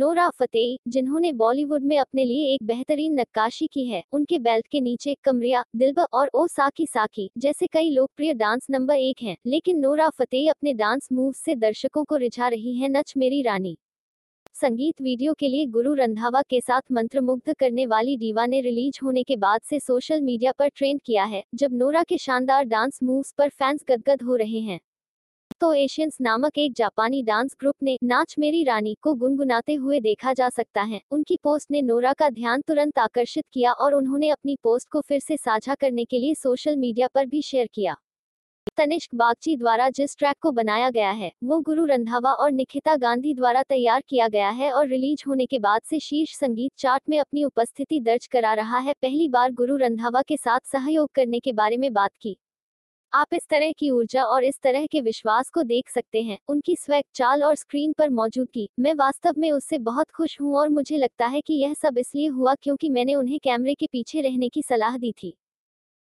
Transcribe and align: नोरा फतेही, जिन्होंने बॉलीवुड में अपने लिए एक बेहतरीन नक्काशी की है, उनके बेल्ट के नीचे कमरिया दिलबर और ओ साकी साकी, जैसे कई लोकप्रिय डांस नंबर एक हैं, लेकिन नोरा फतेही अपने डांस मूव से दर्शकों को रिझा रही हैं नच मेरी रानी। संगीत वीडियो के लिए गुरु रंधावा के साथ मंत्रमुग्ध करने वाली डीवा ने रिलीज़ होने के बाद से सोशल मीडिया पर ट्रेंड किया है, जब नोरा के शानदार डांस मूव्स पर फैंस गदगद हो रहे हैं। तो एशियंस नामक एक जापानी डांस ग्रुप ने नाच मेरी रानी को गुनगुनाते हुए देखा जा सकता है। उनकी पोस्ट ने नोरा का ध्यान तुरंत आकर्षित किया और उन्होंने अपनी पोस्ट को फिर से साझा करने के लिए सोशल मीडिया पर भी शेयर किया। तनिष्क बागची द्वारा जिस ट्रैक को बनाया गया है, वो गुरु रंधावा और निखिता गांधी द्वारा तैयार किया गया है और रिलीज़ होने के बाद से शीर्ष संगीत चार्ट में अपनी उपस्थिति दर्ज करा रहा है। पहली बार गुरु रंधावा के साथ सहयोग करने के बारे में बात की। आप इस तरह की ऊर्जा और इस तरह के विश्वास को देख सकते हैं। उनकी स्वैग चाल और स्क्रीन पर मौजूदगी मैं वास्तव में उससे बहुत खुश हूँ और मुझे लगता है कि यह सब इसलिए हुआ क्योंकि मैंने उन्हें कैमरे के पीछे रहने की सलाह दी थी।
नोरा 0.00 0.28
फतेही, 0.30 0.78
जिन्होंने 0.88 1.32
बॉलीवुड 1.32 1.82
में 1.82 1.98
अपने 1.98 2.24
लिए 2.24 2.54
एक 2.54 2.62
बेहतरीन 2.62 3.20
नक्काशी 3.20 3.66
की 3.66 3.84
है, 3.86 4.02
उनके 4.12 4.38
बेल्ट 4.38 4.66
के 4.66 4.80
नीचे 4.80 5.16
कमरिया 5.24 5.64
दिलबर 5.76 6.06
और 6.12 6.30
ओ 6.34 6.46
साकी 6.46 6.86
साकी, 6.86 7.30
जैसे 7.38 7.66
कई 7.66 7.90
लोकप्रिय 7.90 8.34
डांस 8.34 8.66
नंबर 8.70 8.94
एक 8.94 9.22
हैं, 9.22 9.36
लेकिन 9.46 9.78
नोरा 9.78 10.08
फतेही 10.08 10.48
अपने 10.48 10.74
डांस 10.74 11.08
मूव 11.12 11.32
से 11.32 11.54
दर्शकों 11.54 12.04
को 12.04 12.16
रिझा 12.16 12.48
रही 12.48 12.76
हैं 12.76 12.88
नच 12.88 13.14
मेरी 13.16 13.42
रानी। 13.42 13.76
संगीत 14.54 15.02
वीडियो 15.02 15.34
के 15.34 15.48
लिए 15.48 15.66
गुरु 15.66 15.94
रंधावा 15.94 16.42
के 16.42 16.60
साथ 16.60 16.92
मंत्रमुग्ध 16.92 17.54
करने 17.54 17.86
वाली 17.86 18.16
डीवा 18.16 18.46
ने 18.46 18.60
रिलीज़ 18.60 18.98
होने 19.02 19.22
के 19.22 19.36
बाद 19.36 19.60
से 19.60 19.80
सोशल 19.80 20.20
मीडिया 20.20 20.52
पर 20.52 20.68
ट्रेंड 20.68 21.00
किया 21.04 21.24
है, 21.24 21.44
जब 21.54 21.72
नोरा 21.72 22.02
के 22.02 22.18
शानदार 22.18 22.64
डांस 22.64 22.98
मूव्स 23.02 23.32
पर 23.32 23.48
फैंस 23.48 23.84
गदगद 23.88 24.22
हो 24.22 24.36
रहे 24.36 24.60
हैं। 24.60 24.80
तो 25.60 25.72
एशियंस 25.72 26.16
नामक 26.20 26.58
एक 26.58 26.72
जापानी 26.72 27.22
डांस 27.22 27.56
ग्रुप 27.60 27.74
ने 27.82 27.96
नाच 28.02 28.34
मेरी 28.38 28.62
रानी 28.64 28.94
को 29.02 29.12
गुनगुनाते 29.14 29.74
हुए 29.74 29.98
देखा 30.00 30.32
जा 30.32 30.48
सकता 30.48 30.82
है। 30.82 31.00
उनकी 31.10 31.36
पोस्ट 31.44 31.70
ने 31.70 31.82
नोरा 31.82 32.12
का 32.12 32.30
ध्यान 32.30 32.60
तुरंत 32.60 32.98
आकर्षित 32.98 33.44
किया 33.52 33.72
और 33.72 33.94
उन्होंने 33.94 34.28
अपनी 34.28 34.56
पोस्ट 34.62 34.88
को 34.88 35.00
फिर 35.00 35.20
से 35.20 35.36
साझा 35.36 35.74
करने 35.74 36.04
के 36.04 36.18
लिए 36.18 36.34
सोशल 36.34 36.76
मीडिया 36.76 37.08
पर 37.14 37.26
भी 37.26 37.42
शेयर 37.42 37.68
किया। 37.74 37.96
तनिष्क 38.76 39.14
बागची 39.14 39.56
द्वारा 39.56 39.90
जिस 39.90 40.16
ट्रैक 40.18 40.36
को 40.42 40.50
बनाया 40.52 40.90
गया 40.90 41.10
है, 41.10 41.32
वो 41.44 41.60
गुरु 41.60 41.84
रंधावा 41.84 42.32
और 42.32 42.52
निखिता 42.52 42.96
गांधी 42.96 43.34
द्वारा 43.34 43.62
तैयार 43.62 44.02
किया 44.08 44.28
गया 44.28 44.50
है 44.50 44.72
और 44.72 44.86
रिलीज़ 44.86 45.24
होने 45.28 45.46
के 45.46 45.58
बाद 45.58 45.80
से 45.82 46.00
शीर्ष 46.00 46.34
संगीत 46.34 46.72
चार्ट 46.78 47.02
में 47.08 47.18
अपनी 47.18 47.44
उपस्थिति 47.44 48.00
दर्ज 48.00 48.26
करा 48.26 48.54
रहा 48.54 48.78
है। 48.78 48.94
पहली 49.02 49.28
बार 49.28 49.52
गुरु 49.52 49.76
रंधावा 49.76 50.22
के 50.22 50.36
साथ 50.36 50.60
सहयोग 50.64 51.10
करने 51.14 51.40
के 51.40 51.52
बारे 51.52 51.76
में 51.76 51.92
बात 51.92 52.10
की। 52.20 52.36
आप 53.12 53.34
इस 53.34 53.46
तरह 53.50 53.72
की 53.72 53.88
ऊर्जा 53.90 54.24
और 54.24 54.44
इस 54.44 54.58
तरह 54.62 54.86
के 54.86 55.00
विश्वास 55.00 55.48
को 55.50 55.62
देख 55.62 55.88
सकते 55.88 56.22
हैं। 56.22 56.38
उनकी 56.48 56.76
स्वैग 56.76 57.04
चाल 57.14 57.42
और 57.44 57.54
स्क्रीन 57.54 57.92
पर 57.92 58.10
मौजूदगी 58.10 58.68
मैं 58.80 58.94
वास्तव 58.94 59.34
में 59.38 59.50
उससे 59.52 59.78
बहुत 59.80 60.10
खुश 60.10 60.40
हूँ 60.40 60.54
और 60.56 60.68
मुझे 60.68 60.96
लगता 60.96 61.26
है 61.26 61.40
कि 61.40 61.54
यह 61.54 61.74
सब 61.74 61.98
इसलिए 61.98 62.28
हुआ 62.28 62.54
क्योंकि 62.54 62.90
मैंने 62.90 63.14
उन्हें 63.14 63.38
कैमरे 63.40 63.74
के 63.74 63.86
पीछे 63.86 64.20
रहने 64.20 64.48
की 64.48 64.62
सलाह 64.62 64.96
दी 64.98 65.12
थी। 65.12 65.34